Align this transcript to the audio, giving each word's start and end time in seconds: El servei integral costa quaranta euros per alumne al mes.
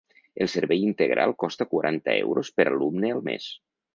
El 0.43 0.47
servei 0.53 0.79
integral 0.85 1.33
costa 1.43 1.69
quaranta 1.75 2.17
euros 2.23 2.51
per 2.61 2.67
alumne 2.73 3.15
al 3.19 3.25
mes. 3.31 3.49